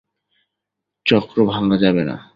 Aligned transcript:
চক্র 1.05 1.37
ভাঙা 1.51 1.77
যাবে 1.83 2.03
না? 2.09 2.15